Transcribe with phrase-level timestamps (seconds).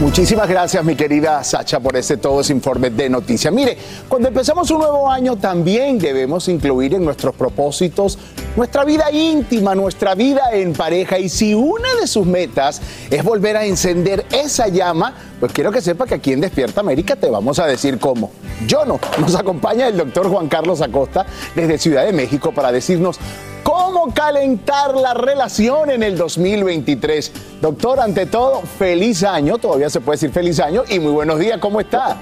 [0.00, 3.52] Muchísimas gracias, mi querida Sacha, por este todo ese informe de noticias.
[3.52, 3.76] Mire,
[4.08, 8.16] cuando empezamos un nuevo año también debemos incluir en nuestros propósitos
[8.54, 11.18] nuestra vida íntima, nuestra vida en pareja.
[11.18, 15.80] Y si una de sus metas es volver a encender esa llama, pues quiero que
[15.80, 18.30] sepa que aquí en Despierta América te vamos a decir cómo.
[18.68, 19.00] Yo no.
[19.18, 21.26] Nos acompaña el doctor Juan Carlos Acosta
[21.56, 23.18] desde Ciudad de México para decirnos
[23.62, 27.32] cómo calentar la relación en el 2023.
[27.60, 31.58] Doctor, ante todo, feliz año, todavía se puede decir feliz año y muy buenos días,
[31.58, 32.16] ¿cómo está?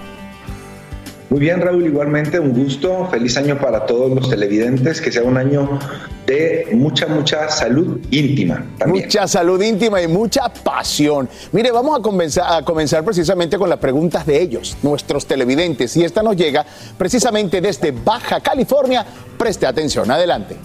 [1.29, 5.37] Muy bien, Raúl, igualmente un gusto, feliz año para todos los televidentes, que sea un
[5.37, 5.79] año
[6.25, 9.07] de mucha, mucha salud íntima también.
[9.07, 11.29] Mucha salud íntima y mucha pasión.
[11.51, 16.05] Mire, vamos a comenzar, a comenzar precisamente con las preguntas de ellos, nuestros televidentes, y
[16.05, 16.65] esta nos llega
[16.97, 19.05] precisamente desde Baja California.
[19.37, 20.57] Preste atención, adelante.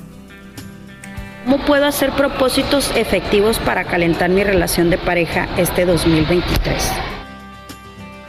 [1.46, 6.92] ¿Cómo puedo hacer propósitos efectivos para calentar mi relación de pareja este 2023?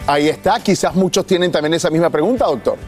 [0.06, 2.78] Ahí está, quizás muchos tienen también esa misma pregunta, doctor.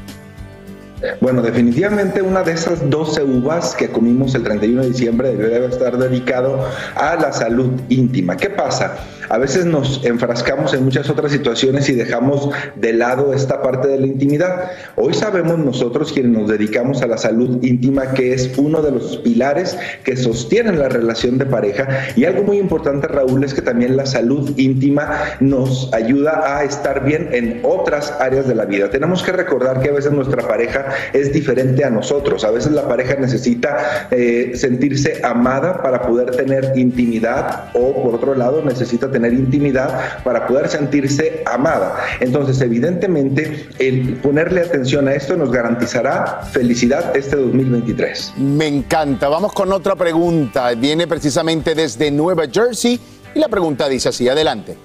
[1.20, 5.98] Bueno, definitivamente una de esas 12 uvas que comimos el 31 de diciembre debe estar
[5.98, 8.36] dedicado a la salud íntima.
[8.36, 8.96] ¿Qué pasa?
[9.28, 13.98] A veces nos enfrascamos en muchas otras situaciones y dejamos de lado esta parte de
[13.98, 14.70] la intimidad.
[14.96, 19.16] Hoy sabemos nosotros quienes nos dedicamos a la salud íntima que es uno de los
[19.18, 23.96] pilares que sostienen la relación de pareja y algo muy importante Raúl es que también
[23.96, 28.90] la salud íntima nos ayuda a estar bien en otras áreas de la vida.
[28.90, 32.44] Tenemos que recordar que a veces nuestra pareja es diferente a nosotros.
[32.44, 38.34] A veces la pareja necesita eh, sentirse amada para poder tener intimidad o por otro
[38.34, 41.96] lado necesita tener intimidad para poder sentirse amada.
[42.20, 48.34] Entonces, evidentemente, el ponerle atención a esto nos garantizará felicidad este 2023.
[48.36, 49.28] Me encanta.
[49.28, 50.74] Vamos con otra pregunta.
[50.74, 52.98] Viene precisamente desde Nueva Jersey
[53.34, 54.76] y la pregunta dice así, adelante.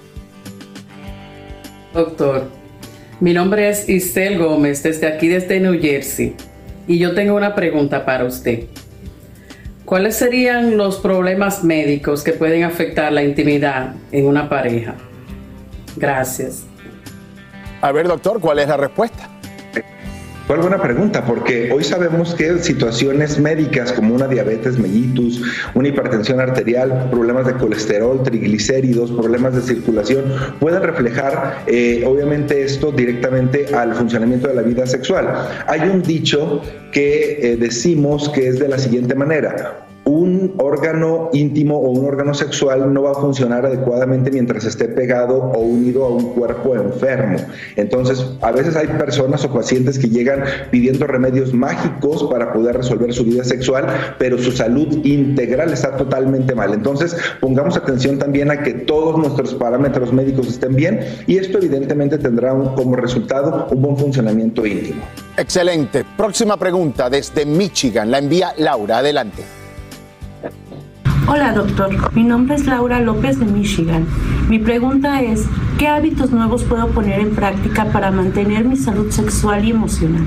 [1.94, 2.48] Doctor,
[3.20, 6.36] mi nombre es Isel Gómez, desde aquí, desde New Jersey,
[6.88, 8.66] y yo tengo una pregunta para usted.
[9.90, 14.94] ¿Cuáles serían los problemas médicos que pueden afectar la intimidad en una pareja?
[15.98, 16.64] Gracias.
[17.82, 19.28] A ver, doctor, ¿cuál es la respuesta?
[20.50, 25.42] Fue buena pregunta, porque hoy sabemos que situaciones médicas como una diabetes mellitus,
[25.76, 30.24] una hipertensión arterial, problemas de colesterol, triglicéridos, problemas de circulación,
[30.60, 35.32] pueden reflejar eh, obviamente esto directamente al funcionamiento de la vida sexual.
[35.68, 39.86] Hay un dicho que eh, decimos que es de la siguiente manera,
[40.58, 45.60] órgano íntimo o un órgano sexual no va a funcionar adecuadamente mientras esté pegado o
[45.60, 47.38] unido a un cuerpo enfermo.
[47.76, 53.14] Entonces, a veces hay personas o pacientes que llegan pidiendo remedios mágicos para poder resolver
[53.14, 53.88] su vida sexual,
[54.18, 56.74] pero su salud integral está totalmente mal.
[56.74, 62.18] Entonces, pongamos atención también a que todos nuestros parámetros médicos estén bien y esto evidentemente
[62.18, 65.02] tendrá como resultado un buen funcionamiento íntimo.
[65.38, 66.06] Excelente.
[66.18, 68.12] Próxima pregunta desde Michigan.
[68.12, 69.00] La envía Laura.
[69.00, 69.59] Adelante.
[71.28, 74.08] Hola doctor, mi nombre es Laura López de Michigan.
[74.48, 75.46] Mi pregunta es,
[75.78, 80.26] ¿qué hábitos nuevos puedo poner en práctica para mantener mi salud sexual y emocional?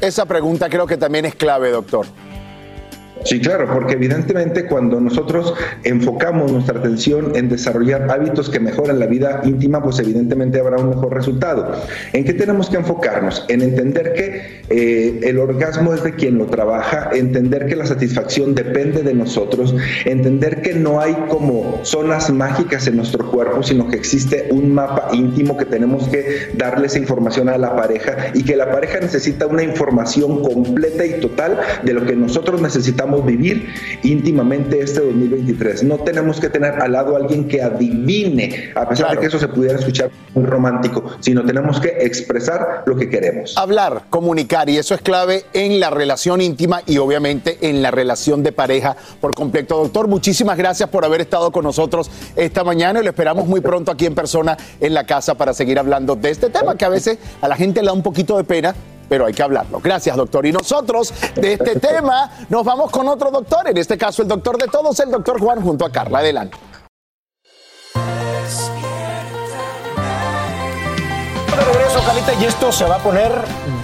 [0.00, 2.06] Esa pregunta creo que también es clave, doctor.
[3.26, 5.52] Sí, claro, porque evidentemente cuando nosotros
[5.82, 10.90] enfocamos nuestra atención en desarrollar hábitos que mejoran la vida íntima, pues evidentemente habrá un
[10.90, 11.72] mejor resultado.
[12.12, 13.44] ¿En qué tenemos que enfocarnos?
[13.48, 18.54] En entender que eh, el orgasmo es de quien lo trabaja, entender que la satisfacción
[18.54, 19.74] depende de nosotros,
[20.04, 25.08] entender que no hay como zonas mágicas en nuestro cuerpo, sino que existe un mapa
[25.12, 29.48] íntimo que tenemos que darle esa información a la pareja y que la pareja necesita
[29.48, 33.68] una información completa y total de lo que nosotros necesitamos vivir
[34.02, 35.84] íntimamente este 2023.
[35.84, 39.38] No tenemos que tener al lado a alguien que adivine, a pesar de que eso
[39.38, 43.56] se pudiera escuchar muy romántico, sino tenemos que expresar lo que queremos.
[43.56, 48.42] Hablar, comunicar, y eso es clave en la relación íntima y obviamente en la relación
[48.42, 49.78] de pareja por completo.
[49.78, 53.90] Doctor, muchísimas gracias por haber estado con nosotros esta mañana y lo esperamos muy pronto
[53.90, 57.18] aquí en persona en la casa para seguir hablando de este tema que a veces
[57.40, 58.74] a la gente le da un poquito de pena
[59.08, 59.80] pero hay que hablarlo.
[59.82, 60.46] Gracias, doctor.
[60.46, 64.58] Y nosotros de este tema nos vamos con otro doctor, en este caso el doctor
[64.58, 66.18] de todos, el doctor Juan, junto a Carla.
[66.18, 66.56] Adelante.
[71.56, 73.32] De regreso, Carlita, y esto se va a poner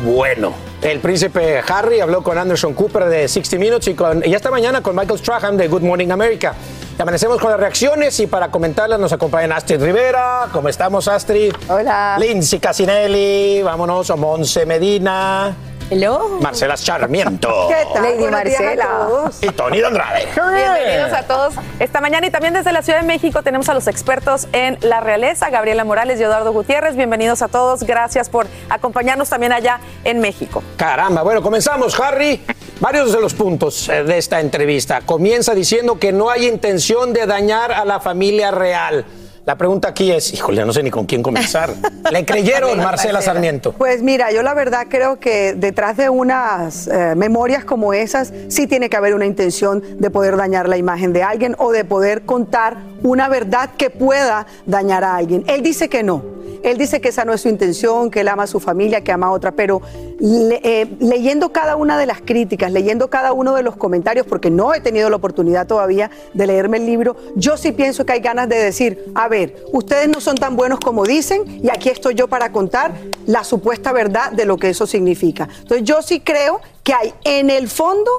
[0.05, 0.53] bueno.
[0.83, 4.83] El príncipe Harry habló con Anderson Cooper de 60 Minutes y, con, y esta mañana
[4.83, 6.55] con Michael Strahan de Good Morning America.
[6.99, 10.49] Amanecemos con las reacciones y para comentarlas nos acompañan Astrid Rivera.
[10.53, 11.53] ¿Cómo estamos, Astrid?
[11.69, 12.17] Hola.
[12.19, 13.63] Lindsay Casinelli.
[13.63, 15.57] Vámonos a Monse Medina.
[15.91, 16.39] Hello.
[16.41, 17.49] Marcela Charmiento.
[17.69, 18.03] ¿Qué tal?
[18.03, 19.31] Lady Buenos días a Marcela.
[19.43, 20.29] Y Tony de Andrade.
[20.35, 23.87] Bienvenidos a todos esta mañana y también desde la Ciudad de México tenemos a los
[23.89, 26.95] expertos en la realeza, Gabriela Morales y Eduardo Gutiérrez.
[26.95, 27.83] Bienvenidos a todos.
[27.83, 30.63] Gracias por acompañarnos también allá en México.
[30.77, 32.41] Caramba, bueno, comenzamos, Harry.
[32.83, 35.03] Varios de los puntos eh, de esta entrevista.
[35.03, 39.05] Comienza diciendo que no hay intención de dañar a la familia real.
[39.47, 41.73] La pregunta aquí es, híjole, no sé ni con quién comenzar.
[42.11, 43.73] ¿Le creyeron, Marcela Sarmiento?
[43.73, 48.67] Pues mira, yo la verdad creo que detrás de unas eh, memorias como esas sí
[48.67, 52.23] tiene que haber una intención de poder dañar la imagen de alguien o de poder
[52.23, 55.45] contar una verdad que pueda dañar a alguien.
[55.47, 56.42] Él dice que no.
[56.63, 59.13] Él dice que esa no es su intención, que él ama a su familia, que
[59.13, 59.83] ama a otra, pero
[60.21, 64.73] eh, leyendo cada una de las críticas, leyendo cada uno de los comentarios, porque no
[64.75, 68.49] he tenido la oportunidad todavía de leerme el libro, yo sí pienso que hay ganas
[68.49, 72.29] de decir, a ver, ustedes no son tan buenos como dicen y aquí estoy yo
[72.29, 72.93] para contar
[73.27, 75.49] la supuesta verdad de lo que eso significa.
[75.61, 78.11] Entonces yo sí creo que hay en el fondo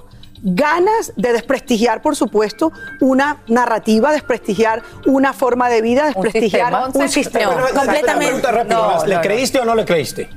[0.44, 7.56] ganas de desprestigiar, por supuesto, una narrativa, desprestigiar una forma de vida, desprestigiar un sistema.
[7.56, 10.30] Pero, Una pregunta rápida, ¿Le creíste o no le creíste?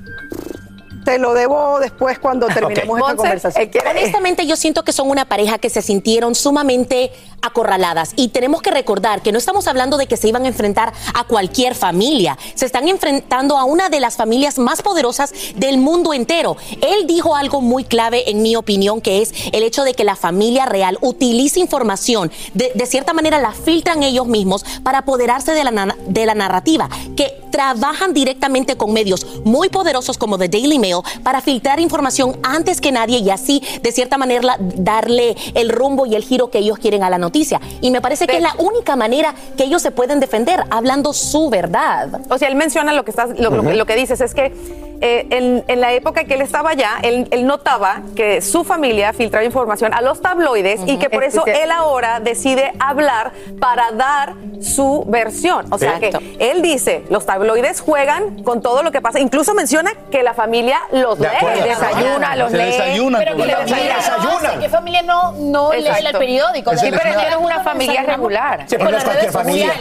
[1.05, 3.71] Te lo debo después cuando terminemos esta conversación.
[3.89, 7.13] Honestamente, yo siento que son una pareja que se sintieron sumamente
[7.47, 8.13] acorraladas.
[8.17, 11.25] Y tenemos que recordar que no estamos hablando de que se iban a enfrentar a
[11.25, 12.39] cualquier familia.
[12.55, 16.57] Se están enfrentando a una de las familias más poderosas del mundo entero.
[16.83, 20.17] Él dijo algo muy clave, en mi opinión, que es el hecho de que la
[20.17, 25.65] familia real utiliza información, de, de cierta manera la filtran ellos mismos para apoderarse de
[25.65, 30.99] la, de la narrativa, que trabajan directamente con medios muy poderosos como The Daily Mail
[31.23, 36.15] para filtrar información antes que nadie y así, de cierta manera, darle el rumbo y
[36.15, 37.36] el giro que ellos quieren a la noticia.
[37.81, 41.51] Y me parece que es la única manera que ellos se pueden defender, hablando su
[41.51, 42.21] verdad.
[42.31, 44.53] O sea, él menciona lo que estás, lo, lo que- lo que dices, es que
[45.01, 49.13] eh, en, en la época que él estaba allá, él, él notaba que su familia
[49.13, 53.33] filtraba información a los tabloides y que por Es eso que- él ahora decide hablar
[53.61, 55.67] para dar su versión.
[55.73, 56.19] O sea Exacto.
[56.21, 60.35] que él dice, los tabloides juegan con todo lo que pasa, incluso menciona que la
[60.35, 61.65] familia los De lee, acuerdo.
[61.65, 63.11] desayuna, los Se lee.
[63.19, 63.97] pero que la familia.
[63.97, 64.61] Desayunan.
[64.61, 66.71] ¿Qué familia no, no lee el periódico?
[66.73, 67.27] Sí, pero Desayunan.
[67.27, 68.65] eres una familia regular.
[68.69, 69.73] Sí, pero no es cualquier familia.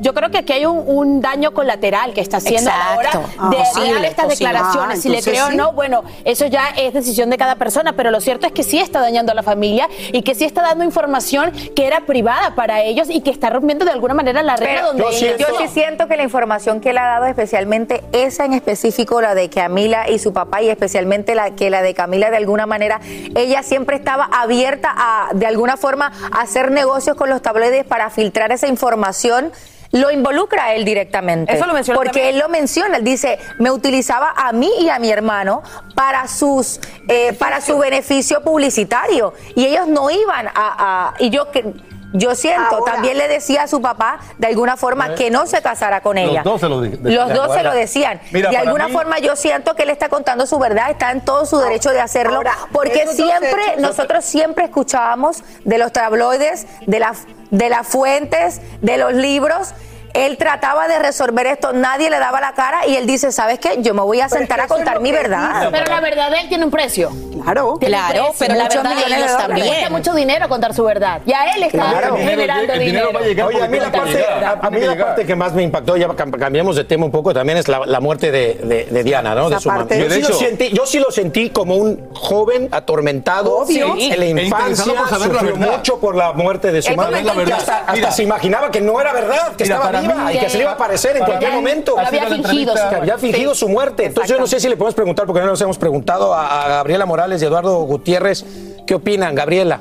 [0.00, 3.08] Yo creo que aquí hay un, un daño colateral que está haciendo a la hora
[3.10, 3.48] Exacto.
[3.50, 4.49] de Posible, dar estas posible.
[4.52, 4.98] Declaraciones.
[4.98, 5.56] Ah, si le creo o sí.
[5.56, 8.78] no, bueno, eso ya es decisión de cada persona, pero lo cierto es que sí
[8.78, 12.82] está dañando a la familia y que sí está dando información que era privada para
[12.82, 15.68] ellos y que está rompiendo de alguna manera la regla Pero donde yo, yo sí
[15.68, 20.08] siento que la información que él ha dado, especialmente esa en específico, la de Camila
[20.08, 23.00] y su papá, y especialmente la que la de Camila de alguna manera,
[23.34, 28.10] ella siempre estaba abierta a, de alguna forma, a hacer negocios con los tabloides para
[28.10, 29.52] filtrar esa información.
[29.92, 31.52] Lo involucra a él directamente.
[31.52, 32.34] Eso lo mencionó Porque también.
[32.34, 35.62] él lo menciona, él dice, me utilizaba a mí y a mi hermano
[35.96, 36.78] para sus
[37.08, 39.34] eh, para su beneficio publicitario.
[39.56, 41.74] Y ellos no iban a, a- y yo que
[42.12, 42.92] yo siento, Ahora.
[42.94, 46.24] también le decía a su papá de alguna forma que no se casara con Los
[46.30, 46.42] ella.
[46.42, 48.20] dos se lo Los dos se lo decían.
[48.32, 51.20] Mira, de alguna mí- forma yo siento que él está contando su verdad, está en
[51.24, 56.66] todo su derecho de hacerlo, Ahora, porque siempre, hechos- nosotros siempre escuchábamos de los tabloides,
[56.86, 57.14] de, la,
[57.50, 59.74] de las fuentes, de los libros.
[60.14, 63.76] Él trataba de resolver esto, nadie le daba la cara y él dice, ¿sabes qué?
[63.80, 65.68] Yo me voy a es sentar que a contar mi verdad.
[65.70, 67.10] Pero la verdad de él tiene un precio.
[67.42, 67.76] Claro.
[67.80, 68.34] Tiene Claro, precio.
[68.38, 69.10] pero la verdad de ellos.
[69.10, 69.92] Le cuesta también.
[69.92, 71.20] mucho dinero contar su verdad.
[71.26, 72.16] Ya él está Claro.
[72.16, 73.10] Generando el dinero.
[73.14, 75.06] a Oye, a mí la parte, a, a mí que la llegar.
[75.08, 77.80] parte que más me impactó, ya cam- cambiamos de tema un poco, también es la,
[77.86, 79.48] la muerte de, de- de Diana, ¿no?
[79.48, 79.86] De su mamá.
[79.88, 83.94] Yo, De sí lo sentí, yo sí lo sentí como un joven atormentado Obvio.
[83.98, 87.22] en la E infancia, sufrió mucho por la muerte de su madre.
[87.22, 90.38] Y hasta, se imaginaba que no era verdad, que Mira, estaba para viva mí- y
[90.40, 91.98] que se le iba a aparecer en cualquier mí- momento.
[91.98, 92.74] Había fingido.
[92.74, 94.06] Que había fingido su muerte.
[94.06, 96.68] Entonces yo no sé si le podemos preguntar, porque no nos hemos preguntado a, a
[96.68, 98.44] Gabriela Morales y Eduardo Gutiérrez,
[98.86, 99.80] ¿qué opinan, Gabriela?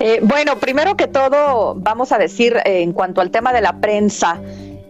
[0.00, 3.74] Eh, bueno, primero que todo, vamos a decir eh, en cuanto al tema de la
[3.80, 4.38] prensa.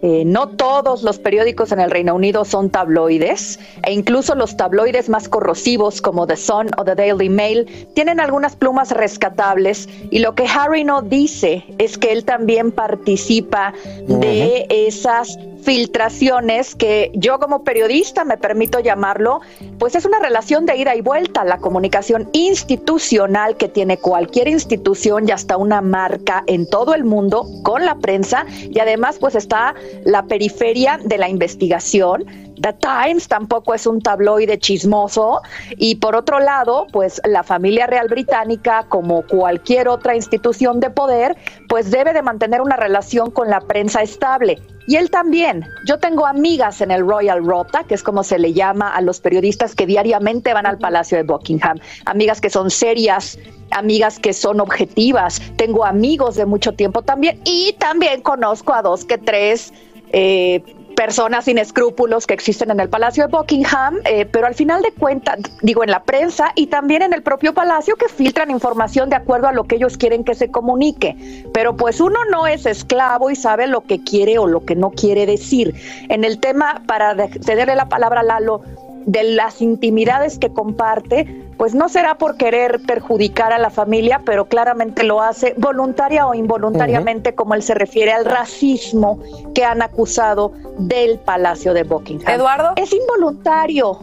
[0.02, 5.08] Eh, no todos los periódicos en el Reino Unido son tabloides e incluso los tabloides
[5.08, 10.34] más corrosivos como The Sun o The Daily Mail tienen algunas plumas rescatables y lo
[10.34, 13.74] que Harry no dice es que él también participa
[14.08, 19.40] de esas filtraciones que yo como periodista me permito llamarlo,
[19.78, 25.28] pues es una relación de ida y vuelta, la comunicación institucional que tiene cualquier institución
[25.28, 29.74] y hasta una marca en todo el mundo con la prensa y además pues está
[30.04, 32.24] la periferia de la investigación.
[32.62, 35.42] The Times tampoco es un tabloide chismoso
[35.76, 41.36] y por otro lado, pues la familia real británica, como cualquier otra institución de poder,
[41.68, 44.62] pues debe de mantener una relación con la prensa estable.
[44.86, 45.64] Y él también.
[45.86, 49.20] Yo tengo amigas en el Royal Rota, que es como se le llama a los
[49.20, 51.78] periodistas que diariamente van al Palacio de Buckingham.
[52.04, 53.38] Amigas que son serias,
[53.70, 55.40] amigas que son objetivas.
[55.56, 57.40] Tengo amigos de mucho tiempo también.
[57.44, 59.72] Y también conozco a dos que tres
[60.12, 60.62] eh,
[60.92, 64.92] personas sin escrúpulos que existen en el Palacio de Buckingham, eh, pero al final de
[64.92, 69.16] cuentas, digo, en la prensa y también en el propio palacio que filtran información de
[69.16, 71.44] acuerdo a lo que ellos quieren que se comunique.
[71.52, 74.90] Pero pues uno no es esclavo y sabe lo que quiere o lo que no
[74.90, 75.74] quiere decir.
[76.08, 78.62] En el tema, para de- cederle la palabra a Lalo,
[79.06, 84.46] de las intimidades que comparte, pues no será por querer perjudicar a la familia, pero
[84.46, 89.20] claramente lo hace voluntaria o involuntariamente, como él se refiere al racismo
[89.54, 92.34] que han acusado del Palacio de Buckingham.
[92.34, 92.72] Eduardo.
[92.76, 93.98] Es involuntario.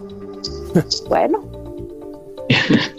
[1.09, 1.43] bueno.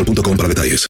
[0.03, 0.87] boostmobile.com para detalles.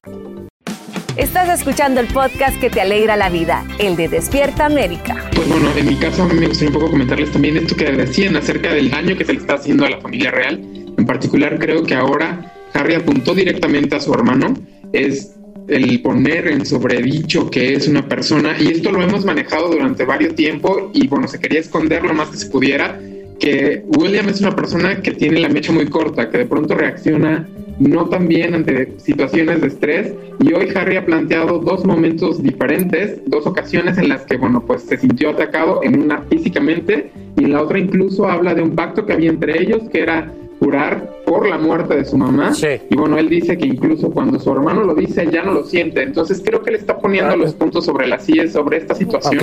[1.16, 5.28] Estás escuchando el podcast que te alegra la vida, el de Despierta América.
[5.34, 7.92] Pues bueno, en mi caso a mí me gustaría un poco comentarles también esto que
[7.92, 10.60] decían acerca del daño que se le está haciendo a la familia real.
[10.96, 14.54] En particular creo que ahora Harry apuntó directamente a su hermano.
[14.94, 15.34] Es
[15.68, 20.34] el poner en sobredicho que es una persona, y esto lo hemos manejado durante varios
[20.34, 22.98] tiempo y bueno, se quería esconder lo más que se pudiera,
[23.42, 27.48] que William es una persona que tiene la mecha muy corta, que de pronto reacciona
[27.80, 30.14] no tan bien ante situaciones de estrés.
[30.38, 34.82] Y hoy Harry ha planteado dos momentos diferentes, dos ocasiones en las que bueno, pues
[34.82, 39.04] se sintió atacado en una físicamente y en la otra incluso habla de un pacto
[39.04, 40.32] que había entre ellos que era
[41.26, 42.52] por la muerte de su mamá.
[42.90, 46.02] Y bueno, él dice que incluso cuando su hermano lo dice, ya no lo siente.
[46.02, 49.38] Entonces creo que le está poniendo los puntos sobre las sillas sobre esta situación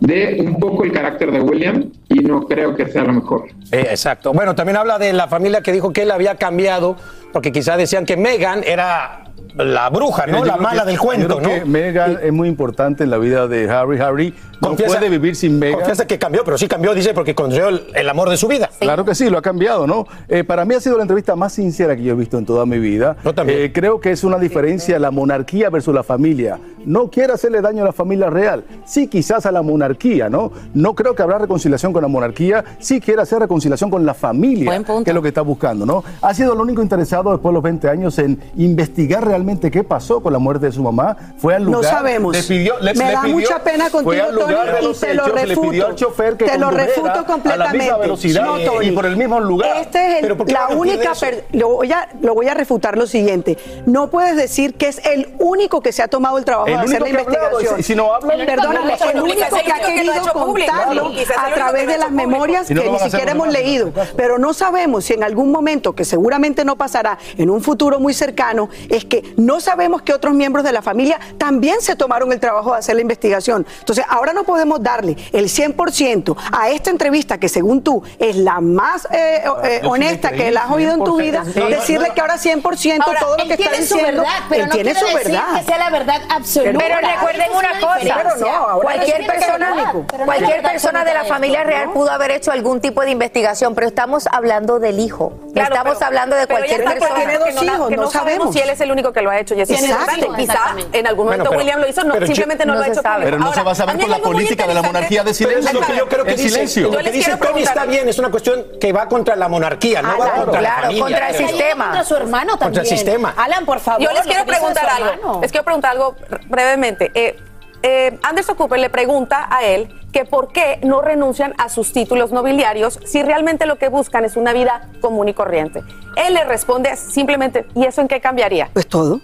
[0.00, 3.46] de un poco el carácter de William y no creo que sea lo mejor.
[3.72, 4.32] Eh, exacto.
[4.32, 6.96] Bueno, también habla de la familia que dijo que él había cambiado
[7.32, 9.23] porque quizá decían que Megan era
[9.56, 10.40] la bruja, ¿no?
[10.42, 11.64] Mira, yo La mala que- del cuento, yo creo ¿no?
[11.64, 14.00] que Megan es muy importante en la vida de Harry.
[14.00, 15.76] Harry no Confiesa- puede vivir sin Megan.
[15.78, 18.68] Confiesa que cambió, pero sí cambió, dice, porque encontró el, el amor de su vida.
[18.80, 20.06] Claro que sí, lo ha cambiado, ¿no?
[20.28, 22.66] Eh, para mí ha sido la entrevista más sincera que yo he visto en toda
[22.66, 23.16] mi vida.
[23.46, 26.58] Eh, creo que es una diferencia la monarquía versus la familia.
[26.84, 28.64] No quiere hacerle daño a la familia real.
[28.84, 30.50] Sí, quizás a la monarquía, ¿no?
[30.74, 32.64] No creo que habrá reconciliación con la monarquía.
[32.80, 36.02] Sí quiere hacer reconciliación con la familia, que es lo que está buscando, ¿no?
[36.20, 40.22] Ha sido el único interesado después de los 20 años en investigar realmente qué pasó
[40.22, 41.16] con la muerte de su mamá.
[41.38, 41.90] Fue al No lugar.
[41.92, 42.34] sabemos.
[42.34, 44.94] le pidió- le- Me le da pidió- mucha pena fue contigo, al lugar Tony, y
[45.00, 45.70] te lo le refuto.
[45.70, 47.92] pidió al chofer que Te lo refuto a la misma completamente.
[48.00, 48.86] velocidad No, y- Tony.
[48.86, 49.76] y por el mismo lugar.
[49.78, 51.12] Este es el- ¿Pero por qué la única.
[51.52, 53.56] Lo voy, a, lo voy a refutar lo siguiente.
[53.86, 56.80] No puedes decir que es el único que se ha tomado el trabajo El de
[56.80, 57.80] hacer la hablado, investigación.
[57.80, 61.98] y si- no habla, Perdóname, el el único que ha querido contarlo a través de
[61.98, 63.92] las memorias no que ni siquiera hemos leído.
[64.16, 68.14] Pero no sabemos si en algún momento, que seguramente no pasará en un futuro muy
[68.14, 72.40] cercano, es que no sabemos que otros miembros de la familia también se tomaron el
[72.40, 73.66] trabajo de hacer la investigación.
[73.80, 78.60] Entonces, ahora no podemos darle el 100% a esta entrevista, que según tú es la
[78.60, 81.68] más eh, eh, Yo honesta que la has oído en tu vida, 100%.
[81.68, 84.68] decirle que ahora 100% Ahora, todo lo que está tiene su diciendo, verdad, pero él
[84.68, 85.54] no tiene su decir verdad.
[85.58, 86.78] que sea la verdad absoluta.
[86.78, 91.70] Pero recuerden una cosa, cualquier persona, verdad, pero no cualquier persona de la familia esto,
[91.70, 91.92] real ¿no?
[91.94, 95.32] pudo haber hecho algún tipo de investigación, pero estamos hablando del hijo.
[95.52, 97.14] Claro, estamos pero- hablando de cualquier persona.
[97.14, 99.54] tiene dos hijos, que no, sabemos si él es el único que lo ha hecho.
[99.54, 99.80] Jessica.
[99.80, 100.32] Exacto.
[100.34, 100.60] Quizá
[100.92, 102.92] en algún Bueno, momento pero- William lo hizo, no, simplemente no, no lo ha se
[102.92, 103.24] hecho sabe.
[103.24, 105.50] Pero no se Ahora, va a saber con la política de la monarquía de Pero
[105.58, 106.48] eso es lo que yo creo que El dice.
[106.50, 106.86] silencio.
[106.88, 110.02] Lo Yo que dice Tony está bien, es una cuestión que va contra la monarquía,
[110.02, 111.04] no va Alan, contra la claro, familia.
[111.04, 111.84] contra el sistema.
[111.84, 112.58] Contra su hermano también.
[112.68, 113.34] Contra el sistema.
[113.36, 114.02] Alan, por favor.
[114.02, 115.08] Yo les quiero preguntar algo.
[115.10, 115.38] hermano.
[115.42, 116.16] Les quiero preguntar algo
[116.48, 117.10] brevemente.
[117.14, 117.36] Eh,
[117.82, 122.30] eh, Anderson Cooper le pregunta a él que por qué no renuncian a sus títulos
[122.30, 125.82] nobiliarios si realmente lo que buscan es una vida común y corriente.
[126.16, 128.70] Él le responde simplemente, ¿y eso en qué cambiaría?
[128.72, 129.20] Pues todo.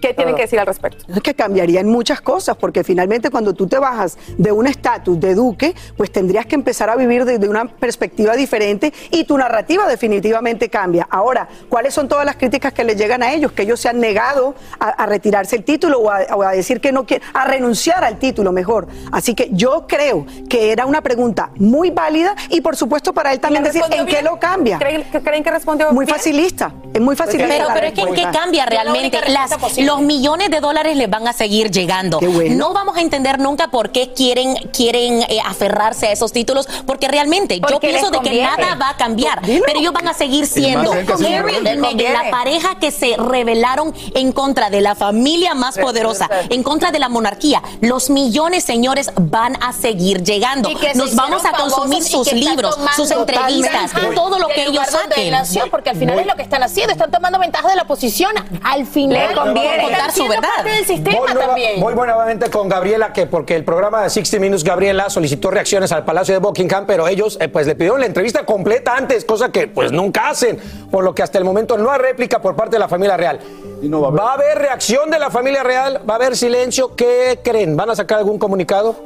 [0.00, 0.36] ¿Qué tienen Todo.
[0.36, 1.04] que decir al respecto?
[1.12, 5.18] Es que cambiaría en muchas cosas, porque finalmente cuando tú te bajas de un estatus
[5.20, 9.86] de duque, pues tendrías que empezar a vivir desde una perspectiva diferente y tu narrativa
[9.88, 11.06] definitivamente cambia.
[11.10, 13.52] Ahora, ¿cuáles son todas las críticas que le llegan a ellos?
[13.52, 16.80] Que ellos se han negado a, a retirarse el título o a, o a decir
[16.80, 18.86] que no quieren, a renunciar al título mejor.
[19.12, 23.40] Así que yo creo que era una pregunta muy válida y por supuesto para él
[23.40, 24.78] también ¿Le decir en qué lo cambia.
[24.78, 26.16] ¿Creen, que- creen que respondió Muy bien?
[26.16, 27.48] facilista, es muy facilista.
[27.54, 28.38] Pero, pero es que ¿qué respuesta.
[28.38, 29.18] cambia realmente?
[29.28, 32.20] Las, los millones de dólares les van a seguir llegando.
[32.50, 37.08] No vamos a entender nunca por qué quieren, quieren eh, aferrarse a esos títulos, porque
[37.08, 39.64] realmente yo pienso de que nada va a cambiar, Dilo.
[39.66, 44.70] pero ellos van a seguir siendo y Meghan, la pareja que se rebelaron en contra
[44.70, 47.62] de la familia más poderosa, en contra de la monarquía.
[47.80, 50.70] Los millones, señores, van a seguir llegando.
[50.94, 55.34] Nos vamos a consumir sus libros, sus entrevistas, todo lo que ellos saquen.
[55.70, 58.32] porque al final es lo que están haciendo, están tomando ventaja de la posición.
[58.62, 59.75] Al final Le conviene.
[59.82, 60.48] Contar su verdad.
[60.56, 61.80] parte del sistema Voy, nueva- también.
[61.80, 66.04] voy nuevamente con Gabriela, que porque el programa de 60 Minutes, Gabriela solicitó reacciones al
[66.04, 69.68] Palacio de Buckingham, pero ellos eh, pues le pidieron la entrevista completa antes, cosa que
[69.68, 70.58] pues nunca hacen,
[70.90, 73.38] por lo que hasta el momento no hay réplica por parte de la familia real.
[73.84, 74.58] va, a haber.
[74.58, 76.00] reacción de la familia real?
[76.08, 76.94] ¿Va a haber silencio?
[76.96, 77.76] ¿Qué creen?
[77.76, 78.96] ¿Van a sacar algún comunicado?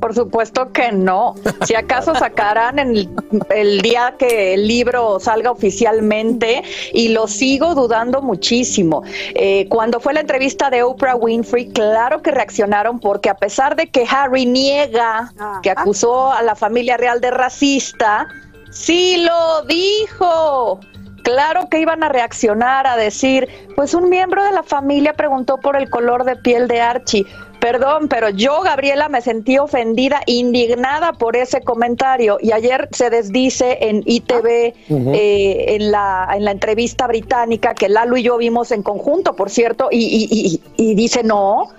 [0.00, 1.34] Por supuesto que no.
[1.66, 3.08] Si acaso sacarán el,
[3.50, 9.02] el día que el libro salga oficialmente, y lo sigo dudando muchísimo.
[9.34, 13.88] Eh, cuando fue la entrevista de Oprah Winfrey, claro que reaccionaron porque a pesar de
[13.88, 15.32] que Harry niega
[15.62, 18.28] que acusó a la familia real de racista,
[18.70, 20.80] sí lo dijo.
[21.26, 25.74] Claro que iban a reaccionar a decir, pues un miembro de la familia preguntó por
[25.74, 27.26] el color de piel de Archie,
[27.58, 32.38] Perdón, pero yo, Gabriela, me sentí ofendida, indignada por ese comentario.
[32.40, 35.12] Y ayer se desdice en ITV, Ujú.
[35.14, 39.50] eh, en, la, en la entrevista británica, que Lalo y yo vimos en conjunto, por
[39.50, 41.70] cierto, y, y- y- y dice, no,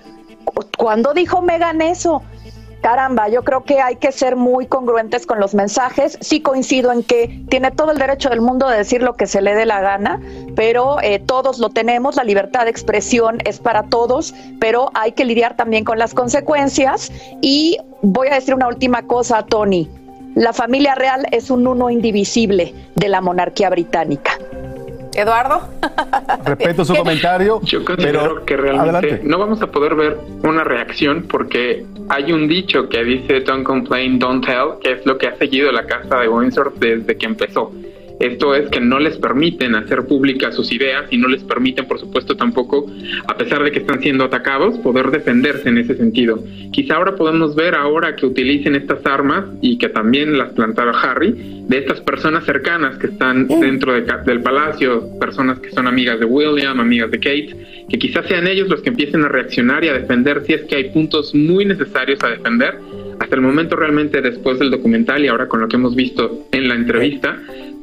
[0.76, 2.22] ¿cuándo dijo Megan eso?
[2.80, 6.16] Caramba, yo creo que hay que ser muy congruentes con los mensajes.
[6.20, 9.42] Sí coincido en que tiene todo el derecho del mundo de decir lo que se
[9.42, 10.20] le dé la gana,
[10.54, 15.24] pero eh, todos lo tenemos, la libertad de expresión es para todos, pero hay que
[15.24, 17.10] lidiar también con las consecuencias.
[17.40, 19.90] Y voy a decir una última cosa, Tony.
[20.34, 24.38] La familia real es un uno indivisible de la monarquía británica.
[25.14, 25.68] Eduardo.
[26.44, 27.60] Respeto su comentario.
[27.64, 29.20] Yo considero que realmente adelante.
[29.24, 34.18] no vamos a poder ver una reacción porque hay un dicho que dice don't complain,
[34.18, 37.72] don't tell, que es lo que ha seguido la casa de Windsor desde que empezó.
[38.20, 42.00] Esto es que no les permiten hacer públicas sus ideas y no les permiten, por
[42.00, 42.86] supuesto, tampoco,
[43.26, 46.42] a pesar de que están siendo atacados, poder defenderse en ese sentido.
[46.72, 51.64] Quizá ahora podemos ver ahora que utilicen estas armas y que también las plantaba Harry,
[51.68, 56.24] de estas personas cercanas que están dentro de del palacio, personas que son amigas de
[56.24, 57.56] William, amigas de Kate,
[57.88, 60.76] que quizás sean ellos los que empiecen a reaccionar y a defender si es que
[60.76, 62.78] hay puntos muy necesarios a defender.
[63.20, 66.68] Hasta el momento realmente después del documental y ahora con lo que hemos visto en
[66.68, 67.38] la entrevista,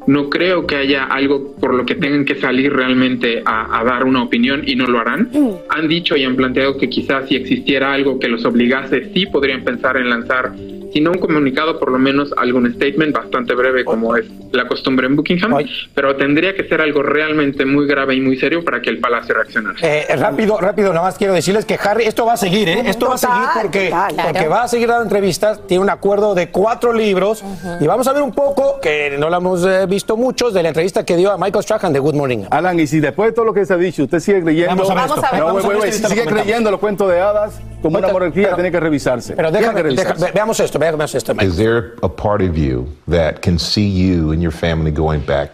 [0.08, 4.04] no creo que haya algo por lo que tengan que salir realmente a, a dar
[4.04, 5.30] una opinión y no lo harán.
[5.70, 9.64] Han dicho y han planteado que quizás si existiera algo que los obligase, sí podrían
[9.64, 10.54] pensar en lanzar,
[10.94, 15.08] si no un comunicado, por lo menos algún statement bastante breve como es la costumbre
[15.08, 15.56] en Buckingham,
[15.94, 19.36] pero tendría que ser algo realmente muy grave y muy serio para que el palacio
[19.36, 19.76] reaccionara.
[19.82, 22.84] Eh, rápido, rápido, nada más quiero decirles que Harry, esto va a seguir, ¿eh?
[22.86, 26.50] Esto va a seguir porque, porque va a seguir dando entrevistas, tiene un acuerdo de
[26.50, 27.44] cuatro libros
[27.80, 30.70] y vamos a ver un poco, que no lo hemos eh, visto muchos, de la
[30.70, 32.46] entrevista que dio a Michael Strahan de Good Morning.
[32.50, 34.70] Alan, y si después de todo lo que se ha dicho, usted sigue creyendo.
[34.76, 35.38] Vamos a ver esto.
[35.38, 36.44] No, Vamos a ver si lo sigue comentamos.
[36.44, 39.34] creyendo los cuentos de hadas, como una monarquía, tiene que revisarse.
[39.36, 40.26] Pero déjame, que deja- revisarse.
[40.26, 41.34] ve- veamos esto, veamos esto.
[41.34, 41.52] Michael.
[41.52, 45.52] Is there a part of you that can see you and your family going back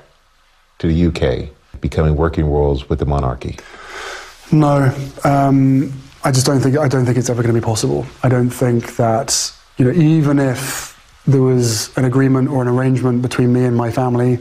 [0.79, 1.49] to the UK,
[1.79, 3.57] becoming working royals with the monarchy?
[4.51, 5.93] No, um,
[6.25, 8.05] I just don't think I don't think it's ever going to be possible.
[8.21, 10.91] I don't think that you know even if
[11.25, 14.39] there was an agreement or an arrangement between me and my family,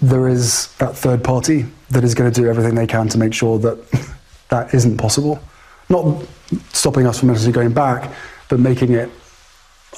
[0.00, 3.34] there is that third party that is going to do everything they can to make
[3.34, 3.78] sure that
[4.50, 5.40] that isn't possible.
[5.88, 6.24] Not
[6.72, 8.12] stopping us from necessarily going back,
[8.48, 9.10] but making it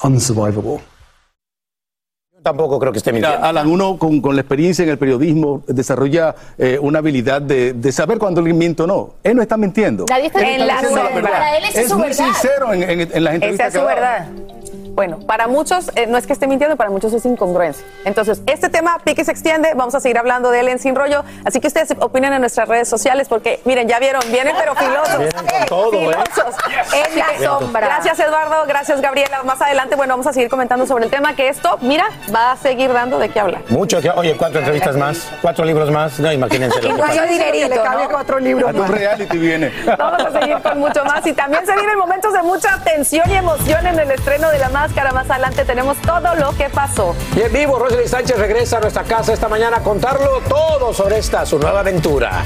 [0.03, 0.81] unsurvivable.
[2.43, 6.33] Tampoco creo que esté Mira, Alan, uno con, con la experiencia en el periodismo desarrolla
[6.57, 9.13] eh, una habilidad de, de saber cuando alguien miente o no.
[9.23, 10.05] Él no está mintiendo.
[10.09, 11.29] Nadie está Él En la diciendo verdad.
[11.31, 12.25] Para él es es su muy verdad.
[12.25, 13.67] sincero en, en- en las entrevistas.
[13.67, 14.27] Esa es su da.
[15.01, 17.83] Bueno, para muchos, eh, no es que esté mintiendo, para muchos es incongruencia.
[18.05, 20.93] Entonces, este tema pique y se extiende, vamos a seguir hablando de él en Sin
[20.95, 24.75] Rollo, así que ustedes opinen en nuestras redes sociales, porque miren, ya vieron, vienen pero
[24.75, 25.17] filosos.
[25.17, 26.17] Vienen con todo, ¿eh?
[26.35, 26.55] Filosos.
[26.93, 27.81] En la sombra.
[27.87, 29.41] Gracias Eduardo, gracias Gabriela.
[29.41, 32.57] Más adelante, bueno, vamos a seguir comentando sobre el tema, que esto, mira, va a
[32.57, 33.63] seguir dando de qué hablar.
[33.69, 36.79] Mucho, que- oye, cuatro entrevistas más, cuatro libros más, no, imagínense.
[36.79, 37.25] pasa.
[37.27, 38.89] que le cabe cuatro libros A tu más.
[38.91, 39.73] reality viene.
[39.97, 43.33] Vamos a seguir con mucho más y también se vienen momentos de mucha tensión y
[43.35, 45.13] emoción en el estreno de La Máscara.
[45.13, 47.15] Más adelante tenemos todo lo que pasó.
[47.35, 51.17] Y en vivo, Rosely Sánchez regresa a nuestra casa esta mañana a contarlo todo sobre
[51.17, 52.43] esta, su nueva aventura.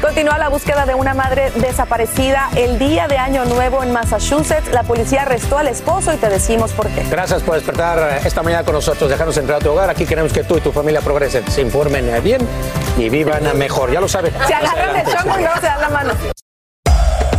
[0.00, 2.50] Continúa la búsqueda de una madre desaparecida.
[2.54, 6.72] El día de Año Nuevo en Massachusetts, la policía arrestó al esposo y te decimos
[6.72, 7.02] por qué.
[7.10, 9.90] Gracias por despertar esta mañana con nosotros, dejarnos entrar a tu hogar.
[9.90, 12.46] Aquí queremos que tú y tu familia progresen, se informen bien
[12.98, 13.90] y vivan mejor.
[13.90, 14.32] Ya lo saben.
[14.46, 16.33] Se agarran de chongo y luego se dan la mano.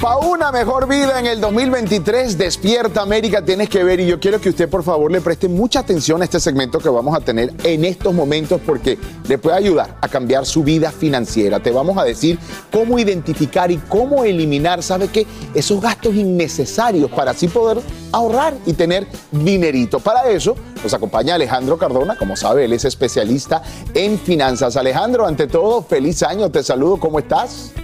[0.00, 4.40] Para una mejor vida en el 2023, Despierta América tienes que ver y yo quiero
[4.40, 7.52] que usted por favor le preste mucha atención a este segmento que vamos a tener
[7.64, 11.60] en estos momentos porque le puede ayudar a cambiar su vida financiera.
[11.60, 12.38] Te vamos a decir
[12.72, 15.26] cómo identificar y cómo eliminar, ¿sabe qué?
[15.52, 20.00] Esos gastos innecesarios para así poder ahorrar y tener dinerito.
[20.00, 24.78] Para eso nos acompaña Alejandro Cardona, como sabe, él es especialista en finanzas.
[24.78, 27.74] Alejandro, ante todo, feliz año, te saludo, ¿cómo estás?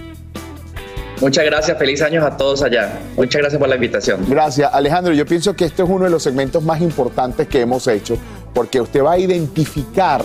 [1.21, 2.99] Muchas gracias, feliz años a todos allá.
[3.15, 4.25] Muchas gracias por la invitación.
[4.29, 5.13] Gracias, Alejandro.
[5.13, 8.17] Yo pienso que este es uno de los segmentos más importantes que hemos hecho,
[8.53, 10.23] porque usted va a identificar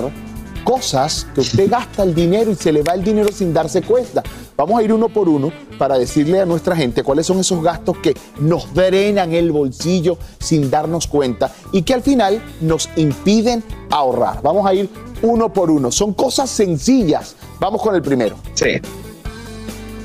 [0.65, 4.23] cosas que usted gasta el dinero y se le va el dinero sin darse cuenta.
[4.57, 7.97] Vamos a ir uno por uno para decirle a nuestra gente cuáles son esos gastos
[7.99, 14.41] que nos drenan el bolsillo sin darnos cuenta y que al final nos impiden ahorrar.
[14.43, 14.89] Vamos a ir
[15.23, 15.91] uno por uno.
[15.91, 17.35] Son cosas sencillas.
[17.59, 18.37] Vamos con el primero.
[18.55, 18.81] Sí.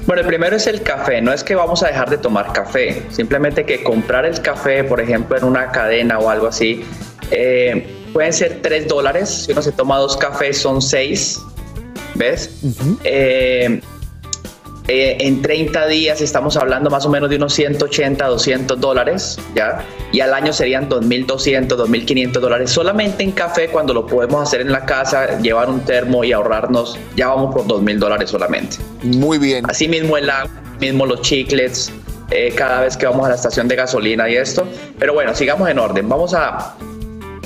[0.08, 1.22] Bueno, el primero es el café.
[1.22, 3.04] No es que vamos a dejar de tomar café.
[3.12, 6.86] Simplemente que comprar el café, por ejemplo, en una cadena o algo así,
[7.30, 9.30] eh, pueden ser 3 dólares.
[9.30, 11.42] Si uno se toma dos cafés, son 6.
[12.16, 12.62] ¿Ves?
[13.04, 13.82] Eh,
[14.88, 19.84] eh, en 30 días estamos hablando más o menos de unos 180, 200 dólares, ¿ya?
[20.14, 24.72] Y al año serían 2.200, 2.500 dólares solamente en café cuando lo podemos hacer en
[24.72, 28.78] la casa, llevar un termo y ahorrarnos, ya vamos por 2.000 dólares solamente.
[29.04, 29.66] Muy bien.
[29.70, 31.92] Así mismo el agua, mismo los chiclets,
[32.32, 34.68] eh, cada vez que vamos a la estación de gasolina y esto.
[34.98, 36.08] Pero bueno, sigamos en orden.
[36.08, 36.76] Vamos a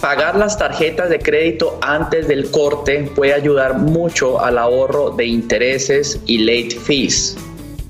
[0.01, 6.19] pagar las tarjetas de crédito antes del corte puede ayudar mucho al ahorro de intereses
[6.25, 7.37] y late fees.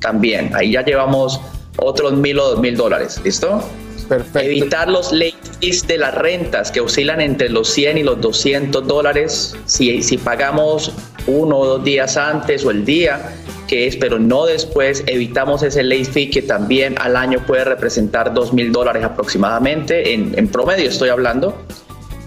[0.01, 1.39] También, ahí ya llevamos
[1.77, 3.63] otros mil o dos mil dólares, ¿listo?
[4.09, 4.39] Perfecto.
[4.39, 8.85] Evitar los late fees de las rentas que oscilan entre los 100 y los 200
[8.85, 9.55] dólares.
[9.65, 10.91] Si, si pagamos
[11.27, 13.33] uno o dos días antes o el día
[13.67, 18.33] que es, pero no después, evitamos ese late fee que también al año puede representar
[18.33, 21.55] dos mil dólares aproximadamente, en, en promedio estoy hablando.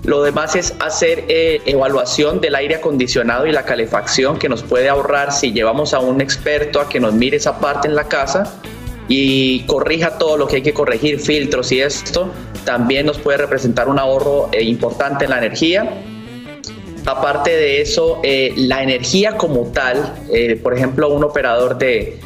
[0.04, 4.90] Lo demás es hacer eh, evaluación del aire acondicionado y la calefacción que nos puede
[4.90, 8.60] ahorrar si llevamos a un experto a que nos mire esa parte en la casa
[9.08, 12.30] y corrija todo lo que hay que corregir, filtros y esto,
[12.66, 15.90] también nos puede representar un ahorro eh, importante en la energía.
[17.06, 20.14] Aparte de eso, eh, la energía como tal,
[20.62, 22.18] por ejemplo, un operador de,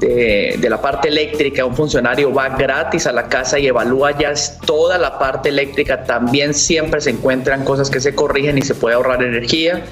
[0.00, 4.32] de, la parte eléctrica, un funcionario va gratis a la casa y evalúa ya
[4.66, 8.96] toda la parte eléctrica, también siempre se encuentran cosas que se corrigen y se puede
[8.96, 9.84] ahorrar energía.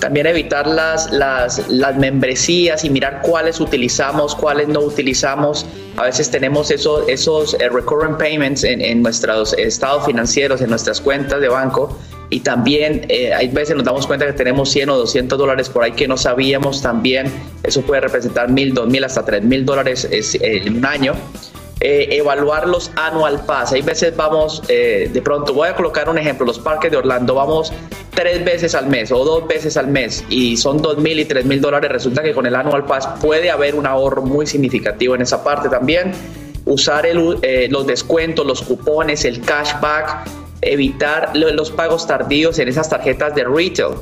[0.00, 5.66] También evitar las, las, las membresías y mirar cuáles utilizamos, cuáles no utilizamos.
[5.96, 11.00] A veces tenemos esos, esos eh, recurrent payments en, en nuestros estados financieros, en nuestras
[11.00, 11.98] cuentas de banco,
[12.30, 15.82] y también eh, hay veces nos damos cuenta que tenemos 100 o 200 dólares por
[15.82, 17.26] ahí que no sabíamos también.
[17.64, 21.14] Eso puede representar mil, dos mil, hasta tres mil dólares en un año.
[21.80, 23.72] Eh, evaluar los annual pass.
[23.72, 27.72] Hay veces vamos, de pronto, voy a colocar un ejemplo, los parques de Orlando, vamos
[28.14, 31.46] tres veces al mes o dos veces al mes y son dos mil y tres
[31.46, 31.90] mil dólares.
[31.90, 35.70] Resulta que con el annual pass puede haber un ahorro muy significativo en esa parte
[35.70, 36.12] también.
[36.66, 40.28] Usar los descuentos, los cupones, el cashback
[40.62, 43.94] evitar los pagos tardíos en esas tarjetas de retail.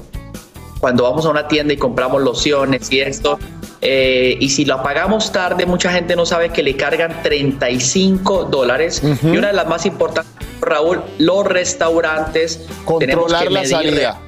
[0.81, 3.39] Cuando vamos a una tienda y compramos lociones y esto,
[3.81, 9.03] eh, y si lo pagamos tarde, mucha gente no sabe que le cargan 35 dólares.
[9.23, 12.67] Y una de las más importantes, Raúl, los restaurantes.
[12.85, 14.21] Controlar la salida.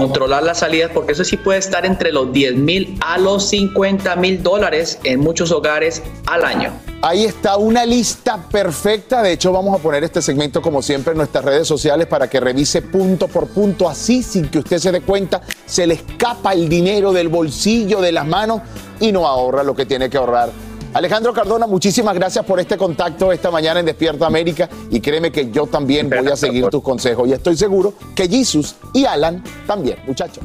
[0.00, 4.16] Controlar las salidas, porque eso sí puede estar entre los 10 mil a los 50
[4.16, 6.72] mil dólares en muchos hogares al año.
[7.02, 9.22] Ahí está una lista perfecta.
[9.22, 12.40] De hecho, vamos a poner este segmento como siempre en nuestras redes sociales para que
[12.40, 13.88] revise punto por punto.
[13.88, 18.12] Así, sin que usted se dé cuenta, se le escapa el dinero del bolsillo, de
[18.12, 18.62] las manos
[19.00, 20.50] y no ahorra lo que tiene que ahorrar.
[20.92, 25.50] Alejandro Cardona, muchísimas gracias por este contacto esta mañana en Despierta América y créeme que
[25.50, 29.98] yo también voy a seguir tus consejos y estoy seguro que Jesus y Alan también,
[30.06, 30.44] muchachos.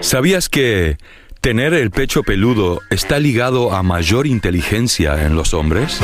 [0.00, 0.98] ¿Sabías que
[1.40, 5.98] ¿Tener el pecho peludo está ligado a mayor inteligencia en los hombres?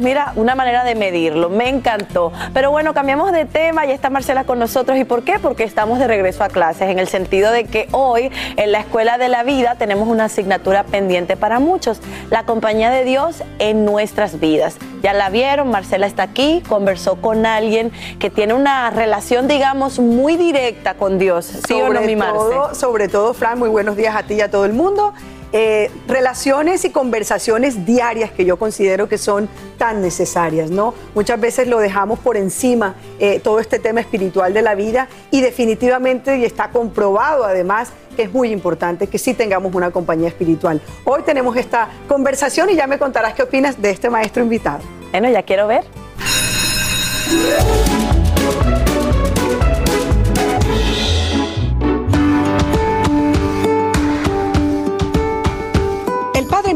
[0.00, 1.48] Mira, una manera de medirlo.
[1.48, 2.32] Me encantó.
[2.52, 3.86] Pero bueno, cambiamos de tema.
[3.86, 4.98] Ya está Marcela con nosotros.
[4.98, 5.38] ¿Y por qué?
[5.38, 9.18] Porque estamos de regreso a clases, en el sentido de que hoy en la Escuela
[9.18, 14.40] de la Vida tenemos una asignatura pendiente para muchos, la compañía de Dios en nuestras
[14.40, 14.76] vidas.
[15.02, 20.36] Ya la vieron, Marcela está aquí, conversó con alguien que tiene una relación, digamos, muy
[20.36, 21.46] directa con Dios.
[21.66, 22.34] ¿Sí o no, mi Marce?
[22.34, 25.14] todo, sobre todo, Fran, muy buenos días a ti y a todo el mundo.
[25.52, 30.94] Eh, relaciones y conversaciones diarias que yo considero que son tan necesarias, ¿no?
[31.14, 35.40] Muchas veces lo dejamos por encima eh, todo este tema espiritual de la vida y
[35.40, 40.80] definitivamente y está comprobado además que es muy importante que sí tengamos una compañía espiritual.
[41.04, 44.80] Hoy tenemos esta conversación y ya me contarás qué opinas de este maestro invitado.
[45.10, 45.84] Bueno, ya quiero ver.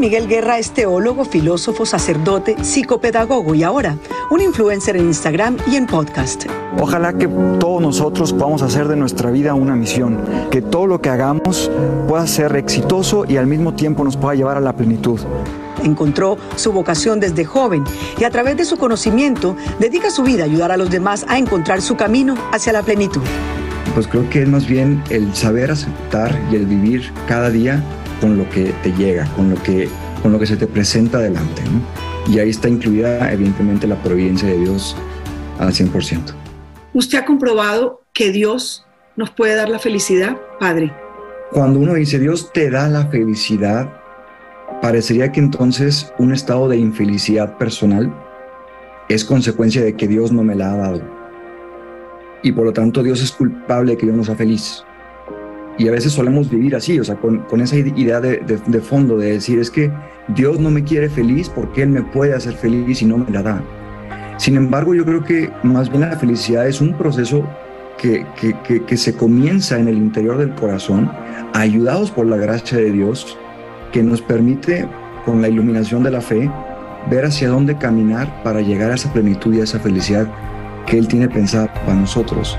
[0.04, 3.96] Miguel Guerra es teólogo, filósofo, sacerdote, psicopedagogo y ahora
[4.30, 6.44] un influencer en Instagram y en podcast.
[6.78, 11.08] Ojalá que todos nosotros podamos hacer de nuestra vida una misión, que todo lo que
[11.08, 11.70] hagamos
[12.06, 15.20] pueda ser exitoso y al mismo tiempo nos pueda llevar a la plenitud.
[15.82, 17.82] Encontró su vocación desde joven
[18.18, 21.38] y a través de su conocimiento dedica su vida a ayudar a los demás a
[21.38, 23.22] encontrar su camino hacia la plenitud.
[23.94, 27.82] Pues creo que es más bien el saber aceptar y el vivir cada día
[28.20, 29.88] con lo que te llega, con lo que,
[30.22, 31.62] con lo que se te presenta adelante.
[31.62, 32.32] ¿no?
[32.32, 34.96] Y ahí está incluida evidentemente la providencia de Dios
[35.58, 36.34] al 100%.
[36.92, 40.92] ¿Usted ha comprobado que Dios nos puede dar la felicidad, Padre?
[41.52, 43.88] Cuando uno dice Dios te da la felicidad,
[44.80, 48.12] parecería que entonces un estado de infelicidad personal
[49.08, 51.02] es consecuencia de que Dios no me la ha dado.
[52.42, 54.84] Y por lo tanto Dios es culpable de que yo no sea feliz.
[55.76, 59.18] Y a veces solemos vivir así, o sea, con, con esa idea de, de, fondo
[59.18, 59.90] de decir, es que
[60.28, 63.42] Dios no me quiere feliz porque Él me puede hacer feliz y no me la
[63.42, 63.62] da.
[64.36, 67.44] Sin embargo, yo creo que más bien la felicidad es un proceso
[67.98, 71.10] que, que, que, que se comienza en el interior del corazón,
[71.54, 73.36] ayudados por la gracia de Dios,
[73.92, 74.88] que nos permite,
[75.24, 76.50] con la iluminación de la fe,
[77.10, 80.28] ver hacia dónde caminar para llegar a esa plenitud y a esa felicidad
[80.86, 82.58] que Él tiene pensada para nosotros.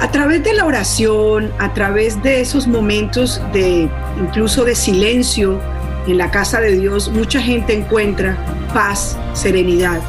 [0.00, 3.88] A través de la oración, a través de esos momentos de
[4.20, 5.60] incluso de silencio
[6.06, 8.36] en la casa de Dios, mucha gente encuentra
[8.74, 10.00] paz, serenidad.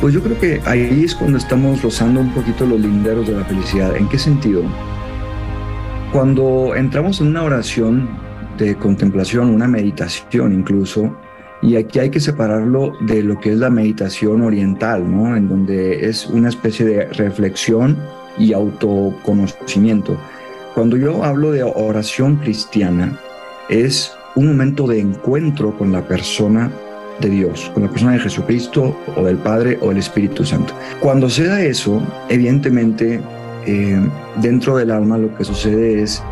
[0.00, 3.44] Pues yo creo que ahí es cuando estamos rozando un poquito los linderos de la
[3.44, 3.94] felicidad.
[3.96, 4.62] ¿En qué sentido?
[6.12, 8.08] Cuando entramos en una oración
[8.58, 11.14] de contemplación, una meditación incluso,
[11.62, 15.36] y aquí hay que separarlo de lo que es la meditación oriental, ¿no?
[15.36, 17.96] En donde es una especie de reflexión
[18.38, 20.16] y autoconocimiento.
[20.74, 23.18] Cuando yo hablo de oración cristiana,
[23.68, 26.70] es un momento de encuentro con la persona
[27.20, 30.74] de Dios, con la persona de Jesucristo o del Padre o del Espíritu Santo.
[31.00, 33.20] Cuando se da eso, evidentemente,
[33.66, 34.00] eh,
[34.40, 36.22] dentro del alma lo que sucede es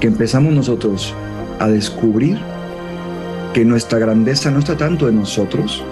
[0.00, 1.14] que empezamos nosotros
[1.58, 2.38] a descubrir
[3.52, 5.82] que nuestra grandeza no está tanto en nosotros,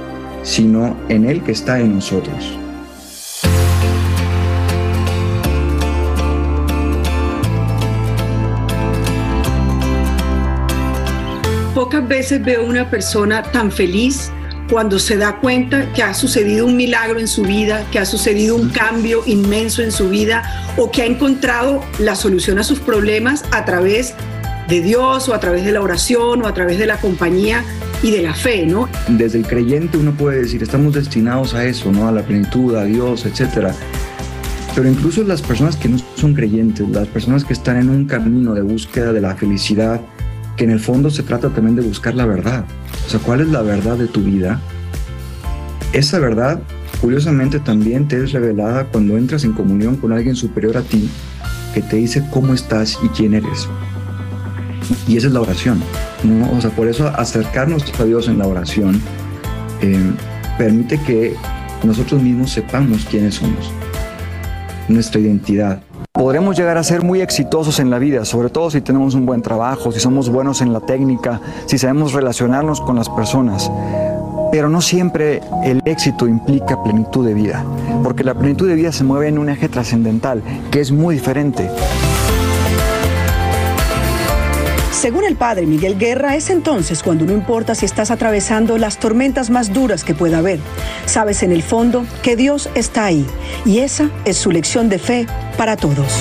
[0.42, 2.57] sino en Él que está en nosotros.
[11.87, 14.33] Pocas veces veo una persona tan feliz
[14.68, 18.57] cuando se da cuenta que ha sucedido un milagro en su vida, que ha sucedido
[18.57, 20.42] un cambio inmenso en su vida
[20.77, 24.14] o que ha encontrado la solución a sus problemas a través
[24.66, 27.62] de Dios o a través de la oración o a través de la compañía
[28.03, 28.88] y de la fe, ¿no?
[29.07, 32.09] Desde el creyente uno puede decir, estamos destinados a eso, ¿no?
[32.09, 33.72] A la plenitud, a Dios, etcétera.
[34.75, 38.55] Pero incluso las personas que no son creyentes, las personas que están en un camino
[38.55, 40.01] de búsqueda de la felicidad,
[40.57, 42.64] que en el fondo se trata también de buscar la verdad.
[43.07, 44.61] O sea, ¿cuál es la verdad de tu vida?
[45.92, 46.61] Esa verdad,
[47.01, 51.09] curiosamente, también te es revelada cuando entras en comunión con alguien superior a ti
[51.75, 53.69] que te dice cómo estás y quién eres.
[55.07, 55.83] Y esa es la oración.
[56.25, 56.51] ¿no?
[56.53, 59.01] O sea, por eso acercarnos a Dios en la oración
[59.83, 60.11] eh,
[60.59, 61.35] permite que
[61.83, 63.71] nosotros mismos sepamos quiénes somos,
[64.88, 65.83] nuestra identidad.
[66.16, 69.42] Podremos llegar a ser muy exitosos en la vida, sobre todo si tenemos un buen
[69.42, 73.70] trabajo, si somos buenos en la técnica, si sabemos relacionarnos con las personas.
[74.50, 77.62] Pero no siempre el éxito implica plenitud de vida,
[78.02, 81.68] porque la plenitud de vida se mueve en un eje trascendental, que es muy diferente.
[85.07, 89.51] Según el padre Miguel Guerra, es entonces cuando no importa si estás atravesando las tormentas
[89.51, 90.59] más duras que pueda haber.
[91.05, 93.25] Sabes en el fondo que Dios está ahí
[93.64, 96.12] y esa es su lección de fe para todos.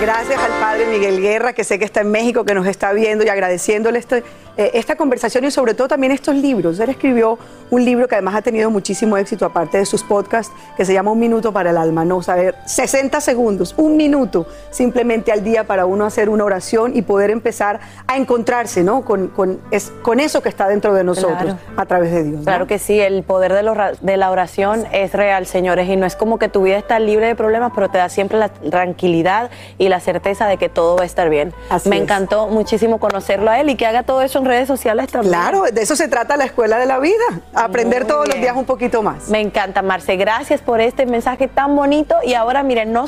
[0.00, 3.24] Gracias al padre Miguel Guerra, que sé que está en México, que nos está viendo
[3.24, 4.24] y agradeciéndole este,
[4.56, 6.80] eh, esta conversación y sobre todo también estos libros.
[6.80, 7.38] Él escribió
[7.70, 11.10] un libro que además ha tenido muchísimo éxito, aparte de sus podcasts, que se llama
[11.10, 12.06] Un Minuto para el Alma.
[12.06, 17.02] No, saber 60 segundos, un minuto simplemente al día para uno hacer una oración y
[17.02, 19.04] poder empezar a encontrarse ¿no?
[19.04, 21.58] con, con, es, con eso que está dentro de nosotros Claro.
[21.76, 22.38] a través de Dios.
[22.38, 22.44] ¿no?
[22.44, 26.06] Claro que sí, el poder de, lo de la oración es real, señores, y no
[26.06, 29.50] es como que tu vida está libre de problemas, pero te da siempre la tranquilidad
[29.78, 31.52] y la certeza de que todo va a estar bien.
[31.70, 32.02] Así Me es.
[32.02, 35.32] encantó muchísimo conocerlo a él y que haga todo eso en redes sociales también.
[35.32, 37.24] Claro, de eso se trata la escuela de la vida,
[37.54, 39.28] aprender Muy todos los días un poquito más.
[39.28, 40.16] Me encanta, Marce.
[40.16, 42.16] Gracias por este mensaje tan bonito.
[42.24, 43.06] Y ahora, miren, no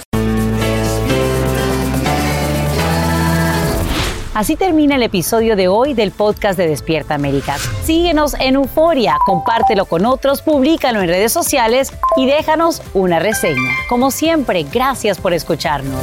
[4.37, 7.57] Así termina el episodio de hoy del podcast de Despierta América.
[7.85, 13.70] Síguenos en Euforia, compártelo con otros, públicalo en redes sociales y déjanos una reseña.
[13.89, 16.03] Como siempre, gracias por escucharnos.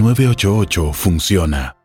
[0.00, 1.79] 988 funciona.